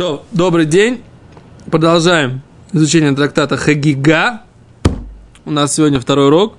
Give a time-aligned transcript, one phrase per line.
[0.00, 1.02] То, добрый день.
[1.70, 2.40] Продолжаем
[2.72, 4.40] изучение трактата Хагига.
[5.44, 6.54] У нас сегодня второй урок.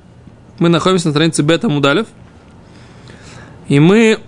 [0.60, 2.05] Мы находимся на странице Бета Мудалев.
[3.67, 4.19] И мы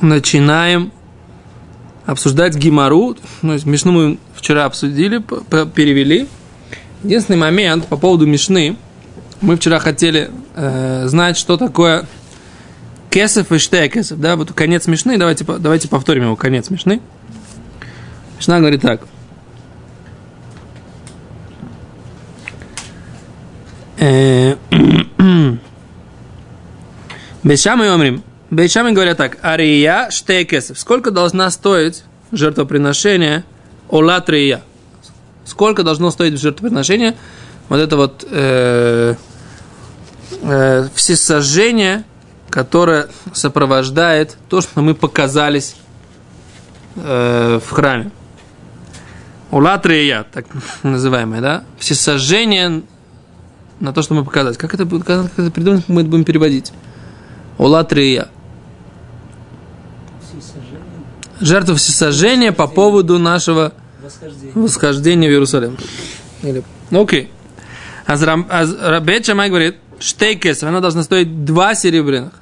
[0.00, 0.90] начинаем
[2.06, 3.16] обсуждать Гимару.
[3.42, 6.26] Ну, Мишну мы вчера обсудили, перевели.
[7.04, 8.76] Единственный момент по поводу Мишны.
[9.40, 12.04] Мы вчера хотели э, знать, что такое
[13.10, 14.18] кесов и штекесов.
[14.18, 15.16] Да, вот конец Мишны.
[15.18, 17.00] Давайте, давайте повторим его конец Мишны.
[18.44, 19.00] Мишна говорит так.
[23.96, 24.56] Э,
[27.42, 28.22] Бешамы умрим.
[28.50, 29.42] Бешамы говорят так.
[29.42, 30.78] Ария штекесов.
[30.78, 33.44] Сколько должна стоить жертвоприношение
[33.88, 34.60] олатрия?
[35.46, 37.16] Сколько должно стоить жертвоприношение
[37.70, 39.14] вот это вот э,
[40.42, 42.04] э, всесожжение,
[42.50, 45.76] которое сопровождает то, что мы показались
[46.96, 48.10] э, в храме.
[49.54, 50.46] Улатрия, так
[50.82, 51.64] называемое, да?
[51.78, 52.82] Всесожжение
[53.78, 54.56] на то, что мы показать.
[54.56, 56.72] Как это, как это придумать, мы это будем переводить?
[57.56, 58.30] Улатрия.
[61.40, 63.72] Жертва всесожжения по поводу нашего
[64.02, 65.78] восхождения, восхождения в Иерусалим.
[66.42, 67.30] Или, ну, окей.
[68.06, 72.32] А Рабет Шамай говорит, штейкес, она должна стоить два серебряных.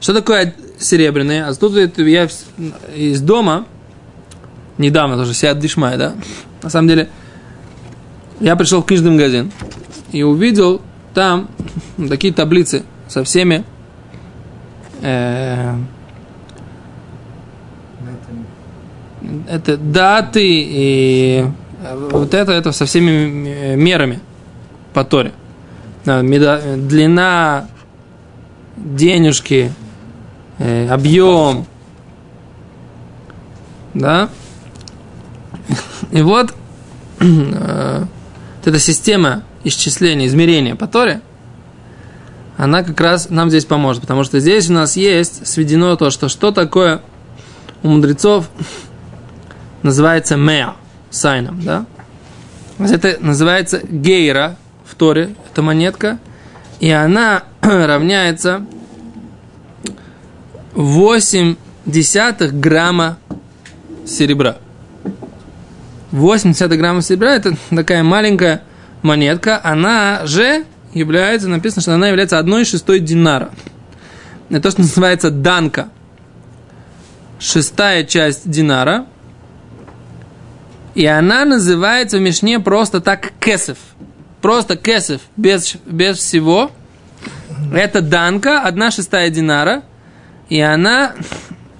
[0.00, 1.44] Что такое серебряные?
[1.44, 2.28] А тут я
[2.92, 3.66] из дома
[4.82, 6.14] недавно тоже, Сиат Дишмай, да?
[6.62, 7.08] На самом деле,
[8.40, 9.50] я пришел в книжный магазин
[10.10, 10.82] и увидел
[11.14, 11.48] там
[12.08, 13.64] такие таблицы со всеми
[15.00, 15.74] э,
[19.48, 21.44] это даты и
[22.10, 24.20] вот это, это со всеми мерами
[24.92, 25.32] по Торе.
[26.04, 27.68] Длина,
[28.76, 29.72] денежки,
[30.58, 31.66] э, объем,
[33.94, 34.28] да,
[36.12, 36.54] и вот
[37.20, 38.04] э,
[38.64, 41.22] эта система исчисления, измерения по Торе,
[42.56, 46.28] она как раз нам здесь поможет, потому что здесь у нас есть сведено то, что
[46.28, 47.00] что такое
[47.82, 48.48] у мудрецов
[49.82, 50.76] называется меа,
[51.10, 51.86] сайном, да?
[52.78, 56.18] Это называется гейра в Торе, это монетка,
[56.78, 58.66] и она равняется
[60.74, 63.18] 8 десятых грамма
[64.06, 64.58] серебра.
[66.12, 68.62] 80 граммов серебра– это такая маленькая
[69.02, 69.60] монетка.
[69.64, 73.50] Она же является, написано, что она является одной шестой динара.
[74.50, 75.88] Это то, что называется данка.
[77.38, 79.06] Шестая часть динара.
[80.94, 83.78] И она называется в Мишне просто так кесов.
[84.42, 86.70] Просто кесов, без, без всего.
[87.72, 89.82] Это данка, одна шестая динара.
[90.50, 91.14] И она,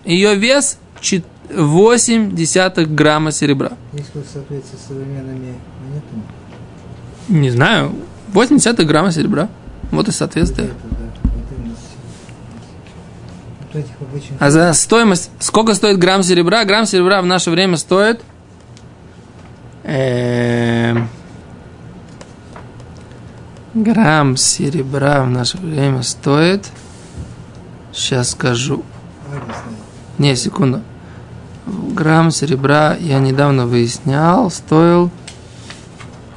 [0.06, 1.22] ее вес 4
[1.54, 3.72] 8 десятых грамма серебра.
[3.92, 6.22] Есть какое соответствие с современными монетами?
[7.28, 7.94] Не знаю.
[8.28, 9.48] 8 десятых грамма серебра.
[9.90, 10.70] Вот и соответствие.
[14.38, 16.64] А за стоимость, сколько стоит грамм серебра?
[16.64, 18.20] Грамм серебра в наше время стоит
[19.84, 21.08] эм,
[23.74, 26.68] грамм серебра в наше время стоит,
[27.92, 28.84] сейчас скажу.
[30.18, 30.82] Не, секунду
[31.66, 35.10] грамм серебра я недавно выяснял, стоил,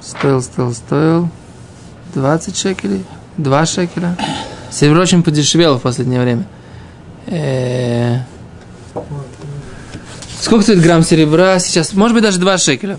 [0.01, 1.29] стоил, стоил, стоил
[2.13, 3.05] 20 шекелей,
[3.37, 4.17] 2 шекеля.
[4.71, 6.45] Серебро очень подешевело в последнее время.
[7.27, 8.19] Э,
[10.39, 11.93] сколько стоит грамм серебра сейчас?
[11.93, 12.97] Может быть, даже 2 шекеля.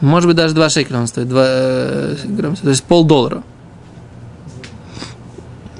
[0.00, 1.28] Может быть, даже 2 шекеля он стоит.
[1.28, 3.42] 2 э, грамм, то есть полдоллара.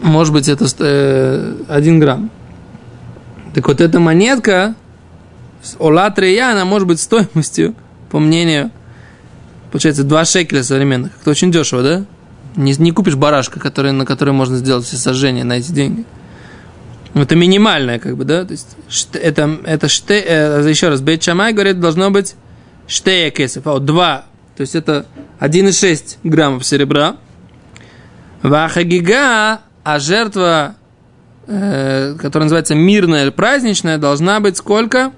[0.02, 0.76] Может быть, это 1
[1.96, 2.30] э, грамм.
[3.54, 4.74] Так вот, эта монетка,
[5.78, 7.74] Ола Трея, она может быть стоимостью,
[8.10, 8.70] по мнению,
[9.70, 11.12] получается, 2 шекеля современных.
[11.20, 12.04] Это очень дешево, да?
[12.56, 16.04] Не, не купишь барашка, который, на который можно сделать все сожжения на эти деньги.
[17.14, 18.44] Это минимальное, как бы, да?
[18.44, 18.76] То есть,
[19.12, 22.34] это, это ште, э, еще раз, Бейт Шамай говорит, должно быть
[22.86, 24.24] штея кесов, а вот 2,
[24.56, 25.06] то есть это
[25.40, 27.16] 1,6 граммов серебра.
[28.42, 30.76] Вахагига, а жертва,
[31.46, 35.12] э, которая называется мирная, праздничная, должна быть сколько?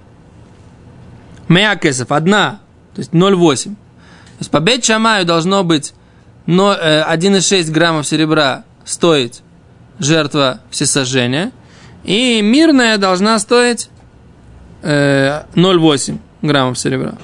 [1.49, 2.61] Меякесов, одна,
[2.95, 3.65] то есть 0,8.
[3.65, 3.71] То
[4.41, 5.95] есть по бет шамаю должно быть
[6.47, 9.43] 1,6 э, граммов серебра стоить
[9.99, 11.53] жертва всесожжения,
[12.05, 13.89] и мирная должна стоить
[14.83, 17.15] 0,8 э, граммов серебра.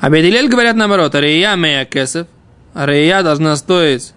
[0.00, 2.26] А Бедилель говорят наоборот, Рея Мея Кесов,
[2.74, 4.12] Рея должна стоить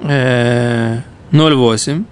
[0.00, 2.04] 0,8, э,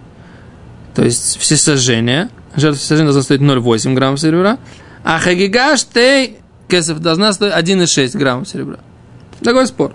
[0.94, 4.58] то есть всесожжение, жертва всесожжения должна стоить 0,8 граммов серебра,
[5.04, 6.38] А хагига штей
[6.68, 8.78] кесов должна стоить 1,6 граммов серебра.
[9.42, 9.94] Такой спор.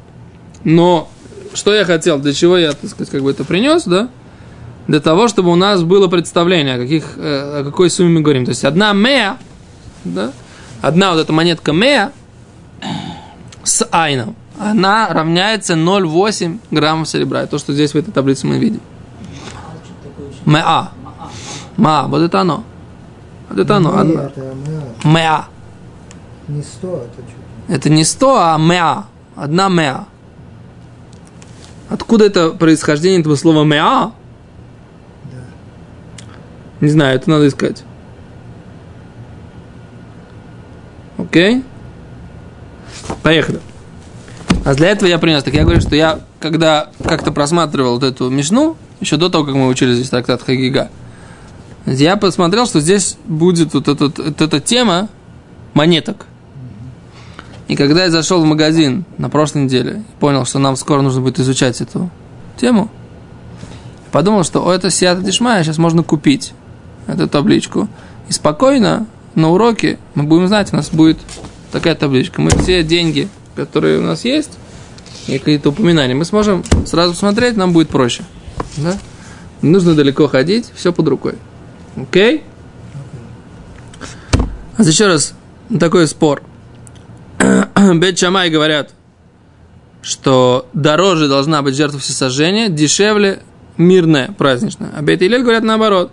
[0.63, 1.09] Но
[1.53, 4.09] что я хотел, для чего я, так сказать, как бы это принес, да?
[4.87, 8.45] Для того, чтобы у нас было представление, о, каких, э, о какой сумме мы говорим.
[8.45, 9.37] То есть одна мея,
[10.03, 10.31] да?
[10.81, 12.11] Одна вот эта монетка мея
[13.63, 17.41] с айном, она равняется 0,8 граммов серебра.
[17.41, 18.81] Это то, что здесь в этой таблице мы видим.
[20.45, 20.91] Меа.
[21.77, 22.63] Ма, вот это оно.
[23.55, 23.97] Вот это оно.
[23.97, 24.23] Одна.
[24.23, 24.53] это
[25.05, 25.45] меа.
[26.49, 27.73] Не сто, это что?
[27.73, 29.05] Это не 100, а меа.
[29.37, 30.05] Одна меа.
[31.89, 34.11] Откуда это происхождение этого слова меа?
[35.23, 35.37] Да.
[36.81, 37.83] Не знаю, это надо искать.
[41.17, 41.63] Окей?
[43.23, 43.61] Поехали.
[44.65, 45.43] А для этого я принес.
[45.43, 49.55] Так я говорю, что я, когда как-то просматривал вот эту мишну, еще до того, как
[49.55, 50.89] мы учили здесь трактат Хагига,
[51.85, 55.09] я посмотрел, что здесь будет вот, этот, вот эта тема
[55.73, 56.25] монеток.
[57.67, 61.39] И когда я зашел в магазин на прошлой неделе, понял, что нам скоро нужно будет
[61.39, 62.09] изучать эту
[62.57, 62.89] тему,
[64.11, 66.53] подумал, что о, это Сиата Дишмая сейчас можно купить
[67.07, 67.87] эту табличку.
[68.29, 71.17] И спокойно на уроке мы будем знать, у нас будет
[71.71, 72.41] такая табличка.
[72.41, 74.51] Мы все деньги, которые у нас есть,
[75.27, 78.23] и какие-то упоминания, мы сможем сразу смотреть, нам будет проще.
[78.77, 78.95] Да?
[79.61, 81.35] Не нужно далеко ходить, все под рукой.
[81.95, 82.43] Окей?
[84.77, 85.33] А еще раз,
[85.79, 86.43] такой спор.
[87.95, 88.93] Бет Шамай говорят,
[90.01, 93.39] что дороже должна быть жертва всесожжения, дешевле
[93.77, 94.91] мирная, праздничная.
[94.95, 96.11] А Бет Илель говорят наоборот,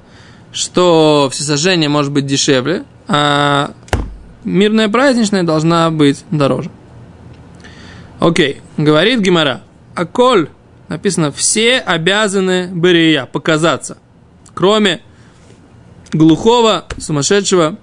[0.52, 3.73] что всесожжение может быть дешевле, а
[4.44, 6.70] мирная праздничная должна быть дороже.
[8.20, 9.62] Окей, говорит Гимара,
[9.94, 10.49] а коль,
[10.88, 13.99] написано, все обязаны бырия, показаться,
[14.55, 15.00] кроме
[16.12, 17.76] глухого, сумасшедшего,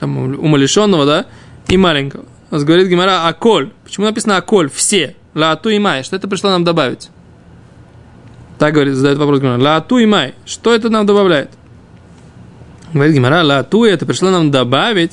[0.00, 1.26] там, умалишенного, да,
[1.68, 2.24] и маленького.
[2.50, 3.72] У нас говорит Гимара Аколь.
[3.84, 4.70] Почему написано Аколь?
[4.70, 5.16] Все.
[5.34, 6.02] Лаату и май.
[6.02, 7.10] Что это пришло нам добавить?
[8.58, 9.60] Так говорит, задает вопрос Гимара.
[9.60, 10.34] Лаату и май.
[10.46, 11.50] Что это нам добавляет?
[12.92, 15.12] Говорит Гимара, лаату это пришло нам добавить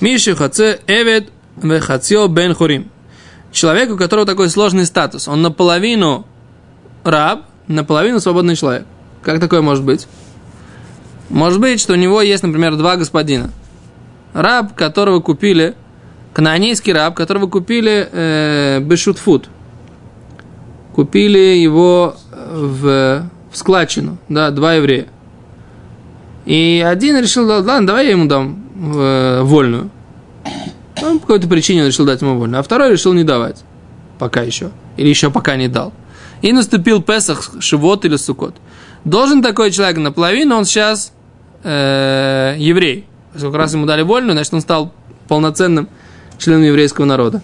[0.00, 2.90] Миши хаце эвет вехацио бен хорим.
[3.52, 5.28] Человек, у которого такой сложный статус.
[5.28, 6.26] Он наполовину
[7.04, 8.86] раб, наполовину свободный человек.
[9.22, 10.08] Как такое может быть?
[11.32, 13.50] Может быть, что у него есть, например, два господина.
[14.34, 15.74] Раб, которого купили,
[16.34, 19.48] канонейский раб, которого купили э, бешутфуд.
[20.94, 25.06] Купили его в, в складчину, да, два еврея.
[26.44, 28.62] И один решил, ладно, давай я ему дам
[28.94, 29.90] э, вольную.
[31.00, 32.60] Он по какой-то причине решил дать ему вольную.
[32.60, 33.64] А второй решил не давать.
[34.18, 34.70] Пока еще.
[34.98, 35.94] Или еще пока не дал.
[36.42, 38.54] И наступил Песах, Шивот или Сукот.
[39.06, 41.12] Должен такой человек наполовину, он сейчас
[41.62, 43.06] э, еврей.
[43.36, 44.92] Сколько раз ему дали вольную, значит, он стал
[45.28, 45.88] полноценным
[46.38, 47.42] членом еврейского народа.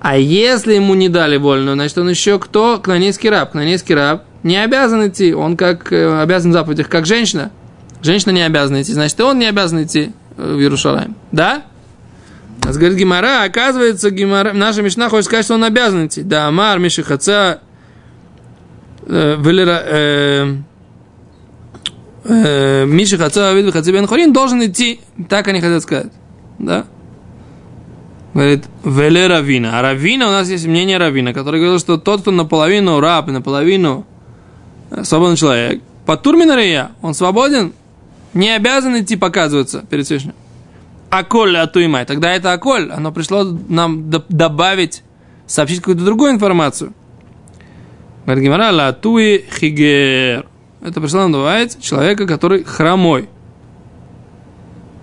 [0.00, 2.78] А если ему не дали вольную, значит, он еще кто?
[2.78, 3.52] Кнанейский раб.
[3.52, 5.32] Кнанейский раб не обязан идти.
[5.32, 7.50] Он как э, обязан в заповедях, как женщина.
[8.02, 11.14] Женщина не обязана идти, значит, и он не обязан идти в Иерусалим.
[11.30, 11.62] Да?
[12.64, 16.22] А говорит Гимара, оказывается, Гимара, наша Мишна хочет сказать, что он обязан идти.
[16.22, 17.60] Да, Амар, Миши Хаца,
[19.06, 20.54] э, Велера, э,
[22.24, 25.00] э, Миши Хаца, Вид Хаца Бен Хорин должен идти.
[25.28, 26.12] Так они хотят сказать.
[26.58, 26.86] Да?
[28.34, 29.78] Говорит, Веле Равина.
[29.78, 34.06] А Равина, у нас есть мнение Равина, который говорил, что тот, кто наполовину раб наполовину
[35.02, 37.72] свободный человек, по Турминария, он свободен,
[38.34, 40.34] не обязан идти показываться перед Всевышним.
[41.10, 42.06] Аколь атуимай.
[42.06, 42.90] Тогда это аколь.
[42.90, 45.02] Оно пришло нам добавить,
[45.46, 46.94] сообщить какую-то другую информацию.
[48.24, 50.46] Говорит Гимара, латуи хигер.
[50.82, 53.28] Это пришло добавить человека, который хромой.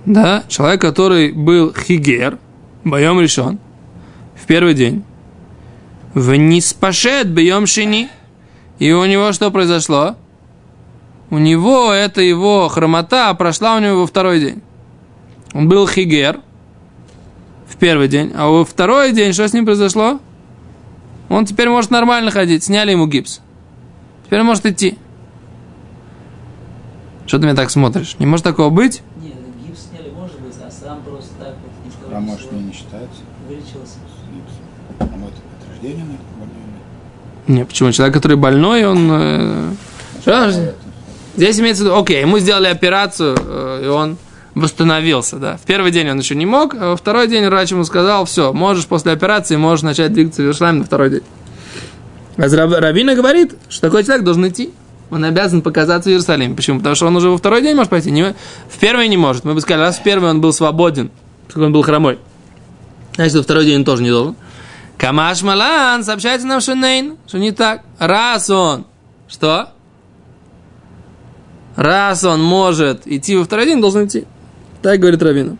[0.05, 2.37] Да, человек, который был хигер,
[2.83, 3.59] боем решен,
[4.35, 5.03] в первый день.
[6.13, 8.09] В ниспашет боем шини.
[8.79, 10.15] И у него что произошло?
[11.29, 14.61] У него эта его хромота прошла у него во второй день.
[15.53, 16.41] Он был хигер
[17.67, 20.19] в первый день, а во второй день что с ним произошло?
[21.29, 23.41] Он теперь может нормально ходить, сняли ему гипс.
[24.25, 24.97] Теперь может идти.
[27.29, 28.15] Что ты меня так смотришь?
[28.17, 29.03] Не может такого быть?
[29.21, 32.11] Нет, гипс сняли, может быть, а сам просто так вот.
[32.11, 33.99] А может, не, не считается Вылечился.
[33.99, 34.63] с гипсом?
[34.97, 37.59] А может, от рождения наверное, больной?
[37.59, 37.91] Не, почему?
[37.91, 39.09] Человек, который больной, он...
[39.11, 39.71] э,
[40.21, 40.55] что ж,
[41.35, 44.17] Здесь имеется в виду, окей, ему сделали операцию, э, и он
[44.55, 45.57] восстановился, да.
[45.57, 48.53] В первый день он еще не мог, а во второй день врач ему сказал, все,
[48.53, 51.23] можешь после операции, можешь начать двигаться в Иерусалим на второй день.
[52.37, 54.73] А Равина говорит, что такой человек должен идти.
[55.09, 56.55] Он обязан показаться в Иерусалиме.
[56.55, 56.79] Почему?
[56.79, 58.11] Потому что он уже во второй день может пойти.
[58.11, 58.35] Не-
[58.69, 59.43] в первый не может.
[59.43, 61.11] Мы бы сказали, раз в первый он был свободен,
[61.45, 62.19] поскольку он был хромой.
[63.15, 64.35] Значит, во второй день он тоже не должен.
[64.97, 67.83] Камаш Малан сообщается нам Шинейн, что не так.
[67.97, 68.85] Раз он,
[69.27, 69.69] что?
[71.75, 74.25] Раз он может идти во второй день, должен идти.
[74.81, 75.57] Так говорит Равина.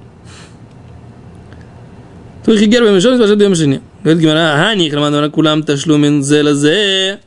[2.46, 3.82] Бем решен, спашет бем шини.
[4.04, 7.20] Говорит Гимара, ага, не храман кулам ташлумин зелазе.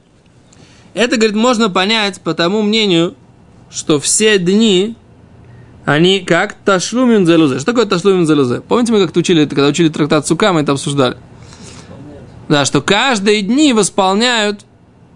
[0.95, 3.15] Это, говорит, можно понять по тому мнению,
[3.71, 4.97] что все дни,
[5.85, 7.59] они как ташлумин зелузе.
[7.59, 8.61] Что такое ташлумин зелузе?
[8.61, 11.17] Помните, мы как-то учили когда учили трактат Сука, мы это обсуждали.
[12.49, 14.67] Да, что каждые дни восполняют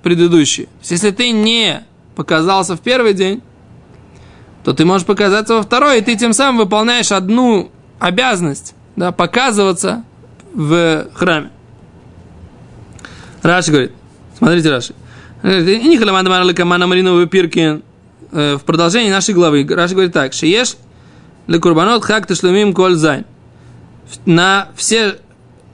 [0.02, 0.66] предыдущие.
[0.66, 3.42] То есть, если ты не показался в первый день,
[4.64, 10.04] то ты можешь показаться во второй, и ты тем самым выполняешь одну обязанность, да, показываться
[10.54, 11.50] в храме.
[13.42, 13.92] Раши говорит,
[14.38, 14.94] смотрите, Раши.
[15.46, 17.84] Не халаманда камана мариновый пиркин
[18.32, 19.64] в продолжении нашей главы.
[19.68, 20.74] Раши говорит так, шиеш
[21.46, 23.24] лекурбанот хак ташлумим коль зайн.
[24.24, 25.18] На все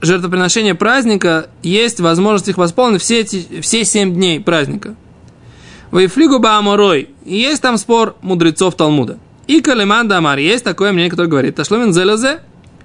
[0.03, 4.95] жертвоприношения праздника есть возможность их восполнить все, эти, все семь дней праздника.
[5.91, 7.09] Вайфлигу Бааморой.
[7.25, 9.19] Есть там спор мудрецов Талмуда.
[9.47, 10.39] И Калиман Дамар.
[10.39, 12.41] Есть такое мнение, которое говорит, Ташлумин Зелезе,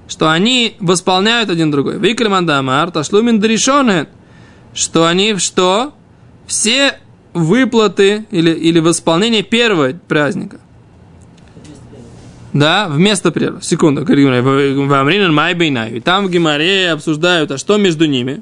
[0.07, 1.97] что они восполняют один другой.
[1.97, 4.07] Вы Калиман Дамар, Ташлумин Дришонен,
[4.73, 5.93] что они что?
[6.47, 6.97] Все
[7.33, 10.59] выплаты или, или восполнение первого праздника.
[12.53, 13.61] Да, вместо первого.
[13.61, 15.99] Секунду, в Амринан Майбейнай.
[15.99, 18.41] Там в Гимаре обсуждают, а что между ними?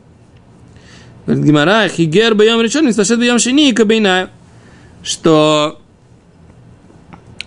[1.25, 4.29] Говорит Гимара, Хигер Бьем решен, Исташет Бьем Шини и Кабейнаю
[5.05, 5.79] что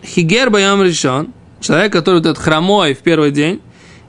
[0.05, 3.61] Хигер Баям решен, человек, который этот хромой в первый день,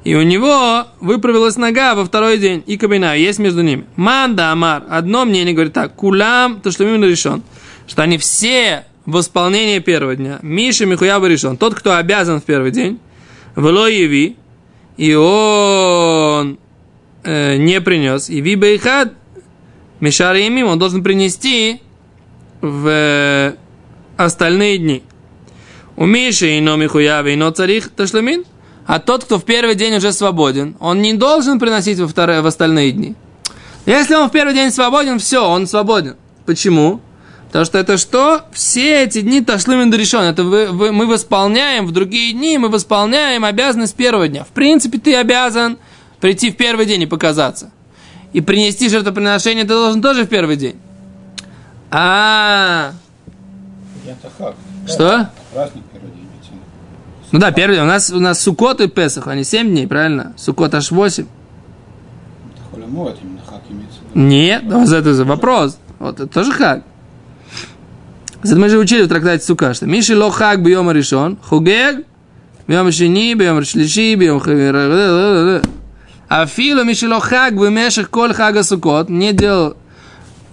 [0.03, 3.85] и у него выправилась нога во второй день, и кабина, есть между ними.
[3.95, 7.43] Манда Амар, одно мнение говорит так, кулам, то что именно решен,
[7.87, 10.39] что они все в исполнении первого дня.
[10.41, 12.99] Миша Михуяба решен, тот, кто обязан в первый день,
[13.55, 14.37] Вело Еви,
[14.95, 16.59] и он
[17.23, 19.13] э, не принес, и Вибейхад,
[19.99, 21.81] Мишар Емим, он должен принести
[22.61, 23.53] в
[24.15, 25.03] остальные дни.
[25.97, 28.45] У Миши и Номихуя и царих ташлемин.
[28.89, 32.47] А тот, кто в первый день уже свободен, он не должен приносить во вторые, в
[32.47, 33.15] остальные дни.
[33.85, 36.15] Если он в первый день свободен, все, он свободен.
[36.47, 36.99] Почему?
[37.45, 38.45] Потому что это что?
[38.51, 40.21] Все эти дни ташлымин решен.
[40.21, 44.43] Это вы, вы, мы восполняем в другие дни, мы восполняем обязанность первого дня.
[44.43, 45.77] В принципе, ты обязан
[46.19, 47.69] прийти в первый день и показаться.
[48.33, 50.77] И принести жертвоприношение ты должен тоже в первый день.
[51.91, 52.93] А.
[54.87, 55.29] Что?
[55.53, 55.88] Праздник первый день.
[57.31, 57.79] Ну да, первый.
[57.81, 60.33] У нас, у нас Сукот и Песах, они 7 дней, правильно?
[60.37, 61.23] Сукот аж 8.
[61.23, 63.99] Это холямот, именно хак имеется.
[64.13, 65.77] Нет, вот это же вопрос.
[65.99, 66.83] Вот это тоже хак.
[68.43, 72.05] Это мы же учили в трактате Сука, что Миши ло хак бьем решен, хугег,
[72.67, 74.41] бьем шини, бьем шлиши, бьем
[76.29, 79.75] Афилу Миши ло хак бемешек коль хага Сукот, не делал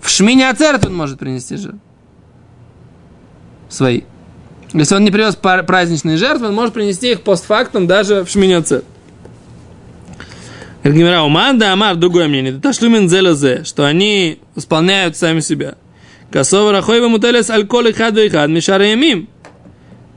[0.01, 1.81] в Шмине он может принести жертву.
[3.69, 4.03] Свои.
[4.79, 8.85] Если он не привез праздничные жертвы, он может принести их постфактум даже в Шмине Ацерет.
[10.85, 12.53] Гимера Уманда Амар, другое мнение.
[12.53, 15.77] Это ташлюмин зелезе, что они исполняют сами себя.
[16.31, 19.29] Косова рахойва мутелес алкоголь хаду и хад мишараемим.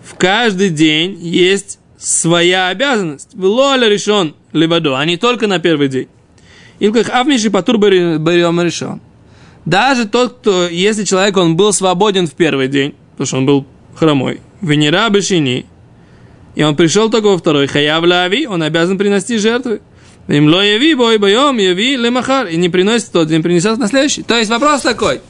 [0.04, 3.30] В каждый день есть своя обязанность.
[3.36, 6.08] Лоля решен либадо, а не только на первый день.
[6.80, 9.02] Илках авмиши патур бариом решен.
[9.66, 13.66] Даже тот, кто, если человек, он был свободен в первый день, потому что он был
[13.96, 15.66] хромой, Венера Бешини,
[16.56, 19.82] и он пришел только во второй, Хаяв Лави, он обязан принести жертвы.
[20.28, 22.48] Им ло яви, бой боем, яви лемахар.
[22.48, 24.22] И не приносит тот день, принесет на следующий.
[24.22, 25.22] То есть вопрос такой.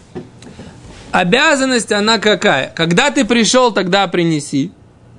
[1.11, 2.73] Обязанность она какая?
[2.75, 4.71] Когда ты пришел, тогда принеси.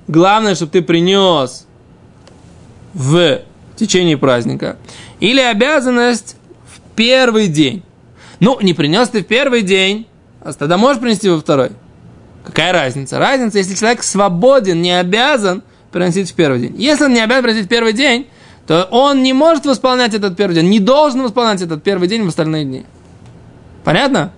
[0.07, 1.65] Главное, чтобы ты принес
[2.93, 3.41] в
[3.75, 4.77] течение праздника.
[5.19, 6.35] Или обязанность
[6.75, 7.81] в первый день.
[8.39, 10.05] Ну, не принес ты в первый день,
[10.41, 11.71] а тогда можешь принести во второй.
[12.45, 13.19] Какая разница?
[13.19, 16.75] Разница, если человек свободен, не обязан приносить в первый день.
[16.77, 18.27] Если он не обязан приносить в первый день,
[18.67, 22.29] то он не может восполнять этот первый день, не должен восполнять этот первый день в
[22.29, 22.85] остальные дни.
[23.83, 24.31] Понятно?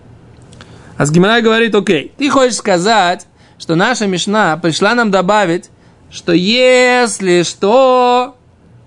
[0.98, 5.69] А с Гимарай говорит, окей, ты хочешь сказать, что наша Мишна пришла нам добавить,
[6.12, 8.36] что если что,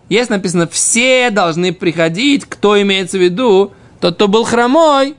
[0.08, 5.16] есть написано, все должны приходить, кто имеется в виду, тот, кто был хромой,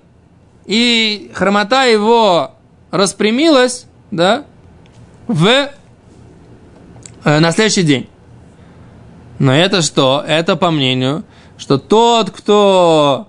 [0.66, 2.52] и хромота его
[2.92, 4.46] распрямилась, да,
[5.28, 5.48] в,
[7.24, 8.08] э, на следующий день.
[9.40, 10.24] Но это что?
[10.28, 11.24] Это по мнению,
[11.58, 13.28] что тот, кто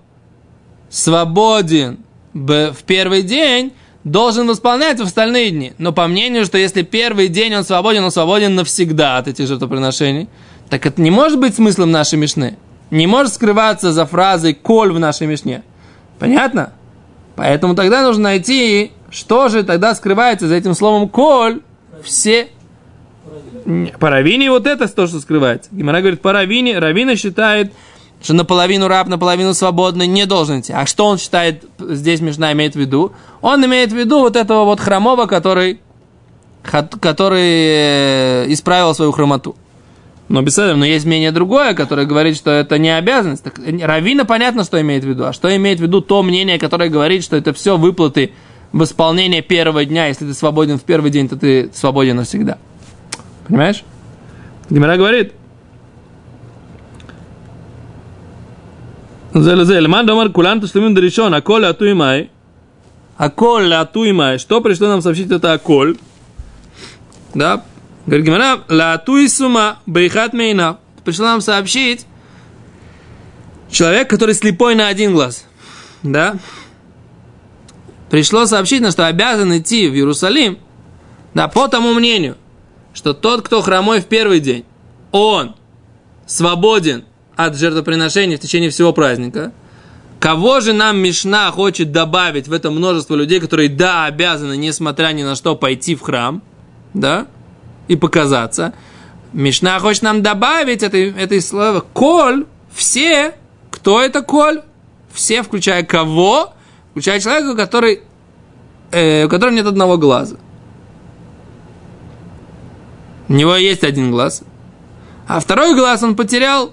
[0.90, 1.98] свободен
[2.32, 3.72] в первый день,
[4.04, 5.72] должен восполнять в остальные дни.
[5.78, 10.28] Но по мнению, что если первый день он свободен, он свободен навсегда от этих жертвоприношений,
[10.68, 12.56] Так это не может быть смыслом нашей Мишны.
[12.90, 15.62] Не может скрываться за фразой «коль» в нашей Мишне.
[16.18, 16.72] Понятно?
[17.36, 21.60] Поэтому тогда нужно найти, что же тогда скрывается за этим словом «коль»
[22.02, 22.48] все...
[23.98, 25.68] По равине вот это то, что скрывается.
[25.72, 27.72] Гимара говорит, по равине, равина считает,
[28.22, 30.72] что наполовину раб, наполовину свободный не должен идти.
[30.72, 33.12] А что он считает, здесь Мишна имеет в виду?
[33.42, 35.80] Он имеет в виду вот этого вот хромого, который,
[36.62, 39.56] который э, исправил свою хромоту.
[40.28, 43.44] Но беседа, но есть мнение другое, которое говорит, что это не обязанность.
[43.44, 45.24] Так, Равина понятно, что имеет в виду.
[45.24, 48.32] А что имеет в виду то мнение, которое говорит, что это все выплаты
[48.72, 50.06] в исполнение первого дня.
[50.06, 52.58] Если ты свободен в первый день, то ты свободен навсегда.
[53.46, 53.84] Понимаешь?
[54.70, 55.32] Гимера говорит.
[59.34, 62.30] Леман домар кулан туслимим даришон, аколь атуимай.
[63.16, 64.38] Аколь атуимай.
[64.38, 65.96] Что пришло нам сообщить это аколь?
[67.34, 67.62] Да,
[68.08, 70.78] Говорит Гимара, ла туисума бейхат мейна.
[71.04, 72.06] Пришел нам сообщить
[73.70, 75.44] человек, который слепой на один глаз.
[76.02, 76.36] Да?
[78.10, 80.58] Пришло сообщить нам, что обязан идти в Иерусалим,
[81.34, 82.36] да, по тому мнению,
[82.94, 84.64] что тот, кто хромой в первый день,
[85.12, 85.54] он
[86.26, 87.04] свободен
[87.36, 89.52] от жертвоприношения в течение всего праздника.
[90.20, 95.22] Кого же нам Мишна хочет добавить в это множество людей, которые, да, обязаны, несмотря ни
[95.22, 96.42] на что, пойти в храм,
[96.94, 97.28] да?
[97.88, 98.74] и показаться.
[99.32, 103.34] Мишна хочет нам добавить это, это слово «коль», все,
[103.70, 104.62] кто это «коль»,
[105.12, 106.54] все, включая кого,
[106.98, 108.02] включая человека, который,
[108.90, 110.36] э, у которого нет одного глаза.
[113.28, 114.42] У него есть один глаз,
[115.28, 116.72] а второй глаз он потерял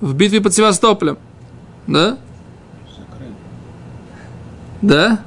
[0.00, 1.18] в битве под Севастополем.
[1.86, 2.18] Да?
[4.82, 5.20] Да?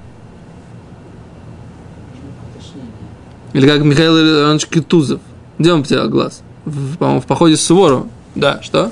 [3.54, 5.22] Или как Михаил Иванович Китузов.
[5.58, 6.42] Где он потерял глаз?
[6.66, 8.12] В, по-моему, в походе с Суворовым.
[8.36, 8.92] Да, что?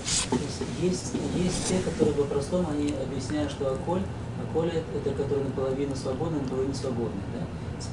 [0.82, 4.02] Есть, есть те, которые по-простому, они объясняют, что Аколь,
[4.50, 7.22] Аколь это который наполовину свободный, наполовину свободный.
[7.34, 7.46] Да?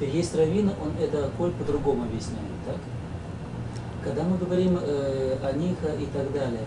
[0.03, 2.39] Теперь есть Равина, он это Аколь по-другому объясняет.
[2.65, 2.75] Так?
[4.03, 6.61] Когда мы говорим э, о Ниха и так далее,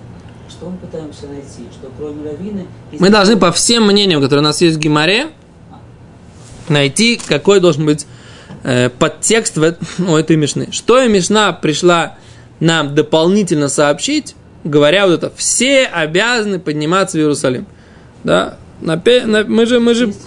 [0.48, 1.68] что мы пытаемся найти?
[1.72, 2.66] Что кроме Равины...
[2.92, 5.28] Мы должны по всем мнениям, которые у нас есть в Гимаре,
[6.68, 8.06] найти, какой должен быть
[8.62, 10.68] э, подтекст в, у этой Мишны.
[10.70, 12.16] Что и Мишна пришла
[12.60, 17.66] нам дополнительно сообщить, говоря вот это, все обязаны подниматься в Иерусалим.
[18.24, 18.56] Да?
[18.80, 20.06] На, на, мы же, мы же...
[20.06, 20.26] Есть,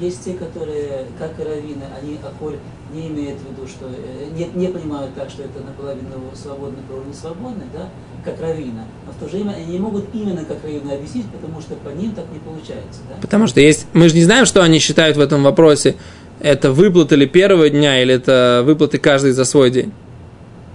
[0.00, 2.56] есть те, которые, как и раввины, они Аколь
[2.92, 7.14] не имеют в виду, что э, не, не понимают так, что это наполовину свободный, наполовину
[7.14, 7.88] свободный, да,
[8.24, 8.84] как равина.
[9.06, 11.88] Но в то же время они не могут именно как равина объяснить, потому что по
[11.90, 13.00] ним так не получается.
[13.08, 13.16] Да?
[13.20, 15.96] Потому что есть, мы же не знаем, что они считают в этом вопросе
[16.40, 19.92] это выплаты ли первого дня, или это выплаты каждый за свой день.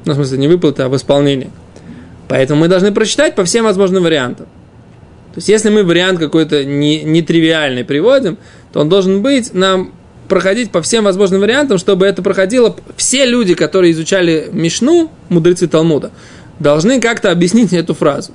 [0.06, 1.52] Ну, в смысле, не выплаты, а в исполнении.
[2.28, 4.48] Поэтому мы должны прочитать по всем возможным вариантам.
[5.34, 8.38] То есть, если мы вариант какой-то нетривиальный не приводим,
[8.74, 9.94] то он должен быть нам
[10.28, 12.76] проходить по всем возможным вариантам, чтобы это проходило.
[12.96, 16.12] Все люди, которые изучали Мишну, мудрецы Талмуда,
[16.60, 18.32] должны как-то объяснить эту фразу.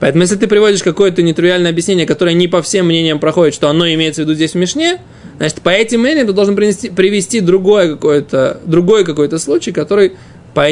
[0.00, 3.88] Поэтому, если ты приводишь какое-то нетривиальное объяснение, которое не по всем мнениям проходит, что оно
[3.88, 4.98] имеется в виду здесь в Мишне,
[5.42, 10.12] Значит, по этим мнениям ты должен принести, привести другой какой-то, другой какой-то случай, который
[10.54, 10.66] по,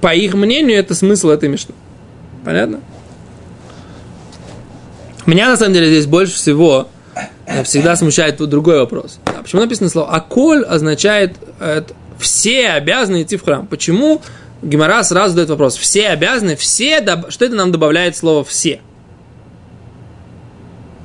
[0.00, 1.74] по их мнению это смысл этой мишны.
[2.44, 2.80] Понятно?
[5.26, 6.88] Меня на самом деле здесь больше всего
[7.64, 9.18] всегда смущает другой вопрос.
[9.24, 13.66] А почему написано слово «аколь» означает это, «все обязаны идти в храм».
[13.66, 14.22] Почему
[14.62, 18.80] Гимара сразу задает вопрос «все обязаны», «все», что это нам добавляет слово «все»?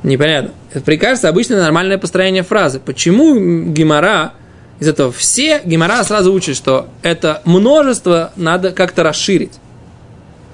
[0.04, 0.52] Непонятно.
[0.74, 2.80] Это прикажется обычное нормальное построение фразы.
[2.80, 3.36] Почему
[3.72, 4.34] Гимара
[4.80, 9.54] из этого все, Гимара сразу учит, что это множество надо как-то расширить.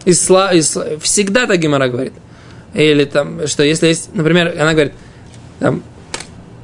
[0.04, 2.14] Из, из, всегда так Гимара говорит.
[2.74, 4.94] Или там, что если есть, например, она говорит,
[5.60, 5.84] там,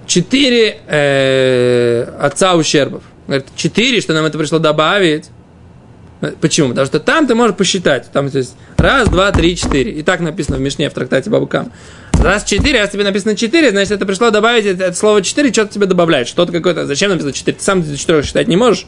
[0.08, 3.04] четыре э, отца ущербов.
[3.28, 5.30] Говорит, четыре, что нам это пришло добавить.
[6.40, 6.70] Почему?
[6.70, 8.10] Потому что там ты можешь посчитать.
[8.12, 9.92] Там то есть раз, два, три, четыре.
[9.92, 11.72] И так написано в Мишне, в трактате Бабукам.
[12.14, 15.74] Раз 4, раз тебе написано 4, значит, это пришло добавить это, это слово 4, что-то
[15.74, 16.28] тебе добавляет.
[16.30, 16.86] Что-то какое-то.
[16.86, 17.58] Зачем написано 4?
[17.58, 18.86] Ты сам 4 считать не можешь.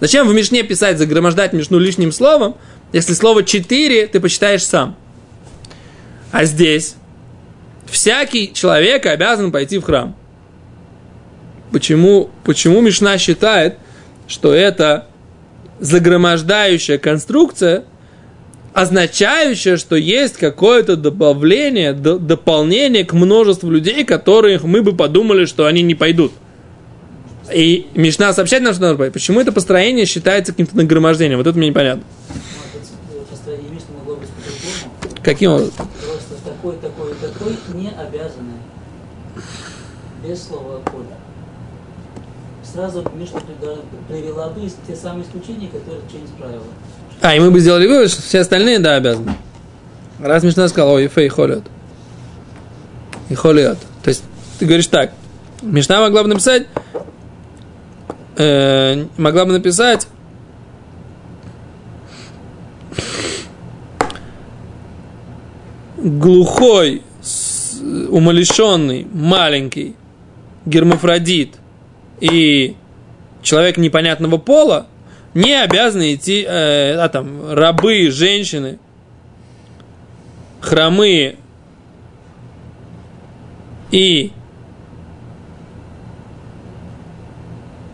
[0.00, 2.56] Зачем в Мишне писать, загромождать Мишну лишним словом,
[2.92, 4.96] если слово 4 ты посчитаешь сам?
[6.32, 6.94] А здесь
[7.90, 10.16] всякий человек обязан пойти в храм.
[11.72, 13.78] Почему, почему Мишна считает,
[14.26, 15.06] что это
[15.78, 17.84] загромождающая конструкция
[18.72, 25.66] означающее, что есть какое-то добавление, до, дополнение к множеству людей, которых мы бы подумали, что
[25.66, 26.32] они не пойдут.
[27.52, 29.12] И Мишна сообщает нам, что надо пойти.
[29.12, 31.38] Почему это построение считается каким-то нагромождением?
[31.38, 32.04] Вот это мне непонятно.
[35.22, 35.74] Каким образом?
[36.60, 38.52] Такой, такой, такой не обязаны.
[40.22, 41.06] Без слова «коль».
[42.62, 46.62] Сразу Мишна при- привела бы те самые исключения, которые через правила.
[47.22, 49.34] А, и мы бы сделали вывод, что все остальные, да, обязаны.
[50.18, 51.64] Раз Мишна сказал, ой, фей холят.
[53.30, 53.78] И холят.
[54.02, 54.22] То есть,
[54.58, 55.12] ты говоришь так,
[55.62, 56.66] Мишна могла бы написать,
[58.36, 60.06] э, могла бы написать,
[66.02, 67.02] глухой,
[68.08, 69.94] умалишенный, маленький,
[70.66, 71.56] гермафродит
[72.20, 72.76] и
[73.42, 74.86] человек непонятного пола
[75.34, 78.78] не обязаны идти, э, а там, рабы, женщины,
[80.60, 81.36] хромые
[83.90, 84.32] и...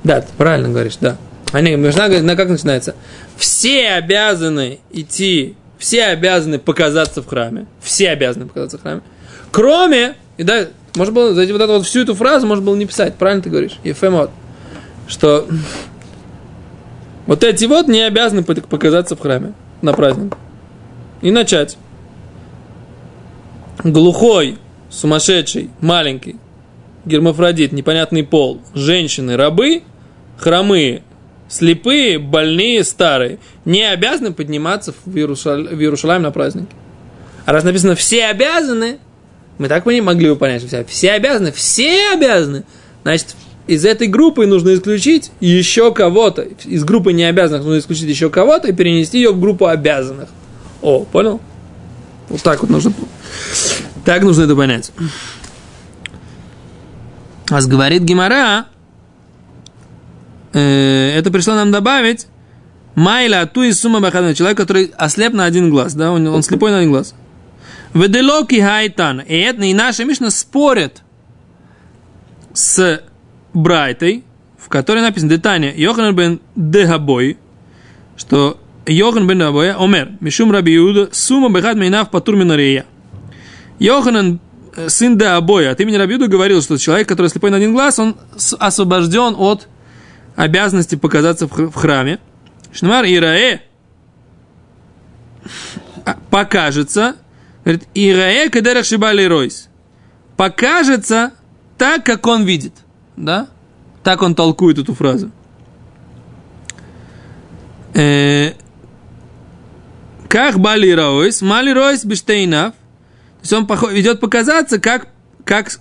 [0.03, 1.16] Да, ты правильно говоришь, да.
[1.53, 2.95] Они, Мишна говорит, на как начинается?
[3.37, 7.67] Все обязаны идти, все обязаны показаться в храме.
[7.81, 9.03] Все обязаны показаться в храме.
[9.51, 12.87] Кроме, и да, можно было, за вот эту вот всю эту фразу можно было не
[12.87, 14.31] писать, правильно ты говоришь, Ефемот,
[15.09, 15.47] что
[17.27, 20.37] вот эти вот не обязаны пок- показаться в храме на праздник.
[21.23, 21.77] И начать.
[23.85, 24.59] Глухой,
[24.91, 26.37] сумасшедший, маленький,
[27.05, 29.83] гермафродит, непонятный пол, женщины, рабы,
[30.39, 31.03] хромые,
[31.49, 35.75] слепые, больные, старые, не обязаны подниматься в, Иерушаль...
[35.75, 36.69] в Иерушалайм на праздник.
[37.45, 38.99] А раз написано «все обязаны»,
[39.59, 42.65] мы так бы не могли бы понять, все, все обязаны, все обязаны,
[43.03, 46.43] значит, из этой группы нужно исключить еще кого-то.
[46.43, 50.29] Из группы необязанных нужно исключить еще кого-то и перенести ее в группу обязанных.
[50.83, 51.41] О, понял?
[52.29, 52.93] Вот так вот нужно.
[54.05, 54.93] Так нужно это понять.
[57.51, 58.67] А говорит Гимара,
[60.59, 62.27] это пришло нам добавить
[62.97, 64.35] Майла ту и сумма бахадна.
[64.35, 67.14] Человек, который ослеп на один глаз, да, он, он слепой на один глаз.
[67.92, 69.21] Веделоки хайтан.
[69.21, 71.03] И, это, и наша Мишна спорит
[72.55, 73.03] с
[73.53, 74.25] Брайтой,
[74.59, 77.37] в которой написано Детания Йохан бен Дегабой,
[78.16, 82.87] что Йохан бен Дегабой, Омер, Мишум Раби Иуда, Сума Бехат Мейнав Патур Минарея.
[83.79, 84.40] Йоханан,
[84.75, 87.99] э, сын Дегабоя, от имени Раби Иуда говорил, что человек, который слепой на один глаз,
[87.99, 88.16] он
[88.59, 89.69] освобожден от
[90.37, 92.20] обязанности показаться в храме.
[92.72, 93.61] Шнамар Ираэ
[96.05, 97.16] а, покажется,
[97.64, 99.68] говорит, Ираэ кадерах шибали ройс.
[100.37, 101.33] Покажется
[101.79, 102.75] так, как он видит.
[103.16, 103.49] Да?
[104.03, 105.33] Так он толкует эту фразу.
[107.94, 108.53] Э,
[110.29, 112.72] Как Бали Ройс, Мали Ройс Бештейнав.
[112.72, 113.64] То есть он
[113.99, 115.09] идет показаться, как,
[115.44, 115.81] как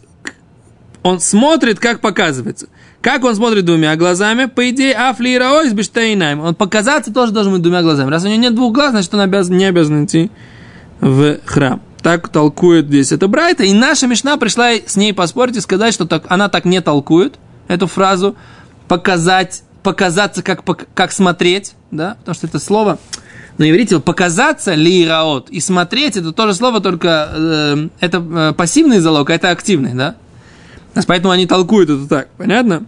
[1.03, 2.67] он смотрит, как показывается.
[3.05, 6.39] Как он смотрит двумя глазами, по идее, Афли Ройс Бештейнав.
[6.43, 8.09] Он показаться тоже должен быть двумя глазами.
[8.09, 10.31] Раз у него нет двух глаз, значит он обязан, не обязан идти
[11.01, 11.83] в храм.
[12.01, 13.63] Так толкует здесь это Брайта.
[13.63, 17.35] И наша Мишна пришла с ней поспорить и сказать, что так, она так не толкует
[17.67, 18.35] эту фразу.
[18.87, 20.63] Показать, показаться, как,
[20.95, 22.97] как смотреть, да, потому что это слово
[23.59, 29.29] на иврите показаться лираот и смотреть это тоже слово, только э, это э, пассивный залог,
[29.29, 30.15] а это активный, да?
[31.05, 32.85] Поэтому они толкуют это так, понятно?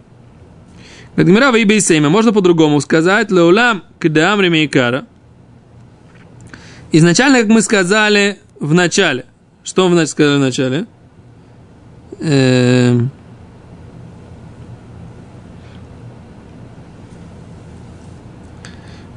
[1.23, 5.05] Гмира в Ибейсейме, можно по-другому сказать, леулам кдаам ремейкара.
[6.91, 9.25] Изначально, как мы сказали в начале,
[9.63, 10.85] что мы сказали в начале?
[12.19, 13.09] Эм,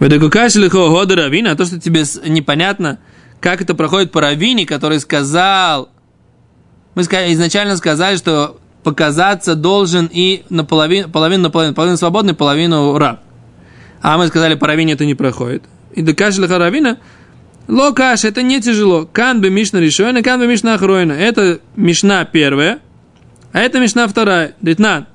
[0.00, 2.98] Ведекукашлихо года равина, а то, что тебе непонятно,
[3.40, 5.90] как это проходит по равине, который сказал,
[6.94, 13.20] мы изначально сказали, что показаться должен и наполовину, половину, наполовину, половину свободный, половину раб.
[14.02, 15.64] А мы сказали, по равине это не проходит.
[15.94, 16.98] И декашлиха равина,
[17.68, 19.08] ло каш, это не тяжело.
[19.12, 21.12] Кан бы мишна решойна, кан бы мишна охройна.
[21.12, 22.80] Это мишна первая,
[23.52, 24.54] а это мишна вторая.
[24.60, 25.06] Детнан.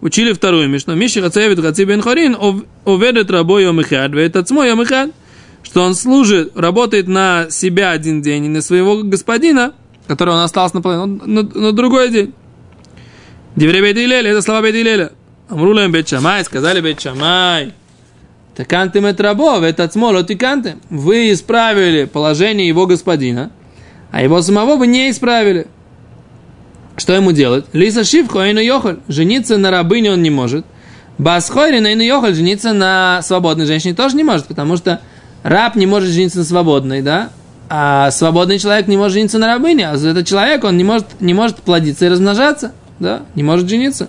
[0.00, 0.94] Учили вторую мишну.
[0.94, 2.36] Миши хацевит хаци бен хорин
[2.84, 5.12] уведет рабой йомихад, вет ацмо йомихад.
[5.62, 9.74] Что он служит, работает на себя один день и на своего господина,
[10.06, 12.34] который он остался наполовину, на, на другой день.
[13.56, 15.12] Дивре бейт Илеля, это слова бейт Илеля.
[15.48, 17.72] Амрулем бейт Шамай, сказали бейт Шамай.
[18.54, 20.82] Такантем это рабо, это ацмо, тикантем.
[20.90, 23.50] Вы исправили положение его господина,
[24.12, 25.68] а его самого вы не исправили.
[26.98, 27.64] Что ему делать?
[27.72, 28.98] Лиса Шивхо Эйну Йохаль.
[29.08, 30.66] Жениться на рабыне он не может.
[31.16, 32.34] Басхойри на Эйну Йохаль.
[32.34, 35.00] Жениться на свободной женщине тоже не может, потому что
[35.42, 37.30] раб не может жениться на свободной, да?
[37.70, 39.88] А свободный человек не может жениться на рабыне.
[39.88, 43.22] А этот человек, он не может, не может плодиться и размножаться, да?
[43.34, 44.08] Не может жениться.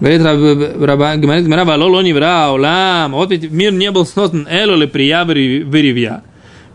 [0.00, 2.12] Говорит раба, говорит Гмара, валоло не.
[2.12, 6.22] Вот ведь мир не был создан эло ли прия веревья.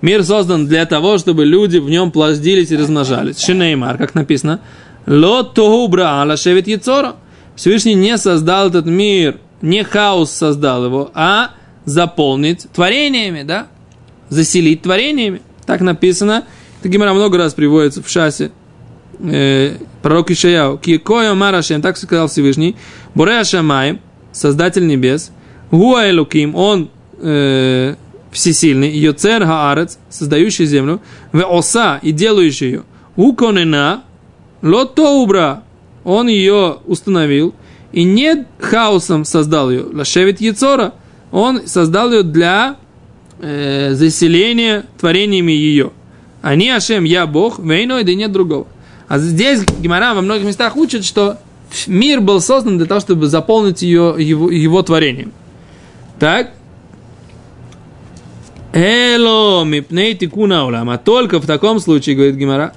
[0.02, 3.40] Мир создан для того, чтобы люди в нем плодились и размножались.
[3.40, 4.60] Шинеймар, как написано,
[5.08, 7.16] Ло тогубра ала шевет яцора.
[7.56, 11.52] Всевышний не создал этот мир, не хаос создал его, а
[11.86, 13.68] заполнить творениями, да?
[14.30, 15.42] Заселить творениями.
[15.66, 16.44] Так написано.
[16.80, 18.52] Это Гимара много раз приводится в шасе.
[19.24, 20.78] Э, пророк Ишаяу.
[20.78, 22.76] Кикоя Марашем, так сказал Всевышний.
[23.16, 24.00] Бурея Шамай,
[24.34, 25.32] создатель небес.
[25.72, 27.96] Гуа Элуким, он э,
[28.32, 28.90] всесильный.
[28.92, 31.00] Йоцер Хаарец, создающий землю.
[31.32, 32.84] В Оса, и делающий ее.
[33.16, 34.04] Уконена,
[34.62, 35.64] Лотоубра,
[36.04, 37.56] он ее установил.
[37.94, 39.84] И не хаосом создал ее.
[39.84, 40.96] Лашевит Яцора,
[41.32, 42.76] он создал ее для
[43.40, 45.92] э, заселения творениями ее.
[46.42, 48.68] Они Ашем, я Бог, вейной, да нет другого.
[49.08, 51.38] А здесь Гимара во многих местах учит, что
[51.88, 55.32] мир был создан для того, чтобы заполнить ее, его, его творением.
[56.20, 56.52] Так?
[58.74, 60.90] Эло, мипней тикуна улам.
[60.90, 62.74] А только в таком случае, говорит Гимара,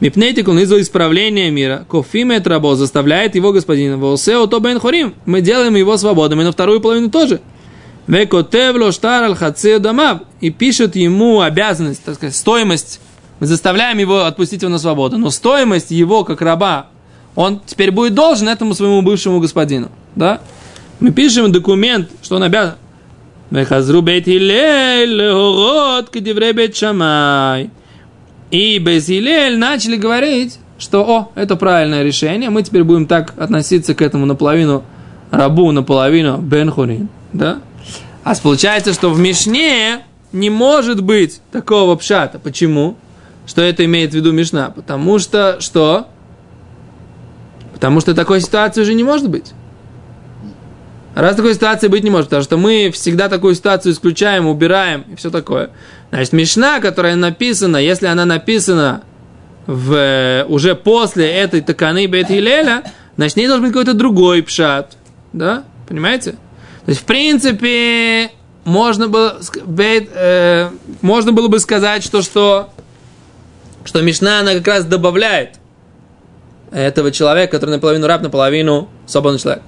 [0.00, 5.14] мипней тикун из-за исправления мира, кофимет рабо заставляет его господина, волсео то бен хорим.
[5.24, 7.40] Мы делаем его свободным, и на вторую половину тоже.
[8.06, 10.20] Векотевло штар аль дамав.
[10.40, 13.00] И пишет ему обязанность, так сказать, стоимость.
[13.38, 15.18] Мы заставляем его отпустить его на свободу.
[15.18, 16.86] Но стоимость его, как раба,
[17.34, 19.90] он теперь будет должен этому своему бывшему господину.
[20.14, 20.40] Да?
[21.00, 22.76] Мы пишем документ, что он обязан.
[28.50, 29.08] И без
[29.58, 34.82] начали говорить, что, о, это правильное решение, мы теперь будем так относиться к этому наполовину
[35.30, 37.08] рабу, наполовину бенхурин.
[37.32, 37.58] Да?
[38.24, 40.00] А получается, что в Мишне
[40.32, 42.38] не может быть такого пшата.
[42.38, 42.96] Почему?
[43.46, 44.70] Что это имеет в виду Мишна?
[44.70, 46.08] Потому что что?
[47.72, 49.52] Потому что такой ситуации уже не может быть.
[51.14, 55.16] Раз такой ситуации быть не может, потому что мы всегда такую ситуацию исключаем, убираем и
[55.16, 55.70] все такое.
[56.10, 59.02] Значит, Мишна, которая написана, если она написана
[59.66, 62.82] в, уже после этой таканы Бет Хилеля,
[63.16, 64.96] значит, не должен быть какой-то другой пшат.
[65.32, 65.64] Да?
[65.88, 66.32] Понимаете?
[66.84, 68.30] То есть, в принципе,
[68.64, 69.38] можно было,
[69.78, 72.70] э, можно было бы сказать, что, что,
[73.86, 75.54] что Мишна, она как раз добавляет
[76.72, 79.62] этого человека, который наполовину раб, наполовину свободный человек.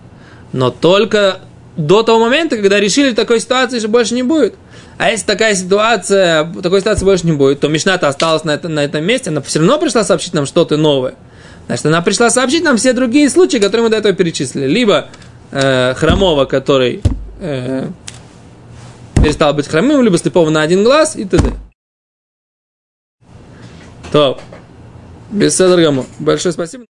[0.52, 1.40] Но только
[1.76, 4.56] до того момента, когда решили такой ситуации, что больше не будет.
[4.98, 8.84] А если такая ситуация, такой ситуации больше не будет, то Мишна-то осталась на, это, на
[8.84, 11.14] этом месте, она все равно пришла сообщить нам что-то новое.
[11.68, 14.66] Значит, она пришла сообщить нам все другие случаи, которые мы до этого перечислили.
[14.66, 15.06] Либо
[15.52, 17.02] э, хромого, который
[17.40, 17.86] э,
[19.22, 21.52] перестал быть хромым, либо слепого на один глаз и т.д.
[24.12, 24.40] То,
[25.30, 25.54] без
[26.18, 26.86] Большое спасибо.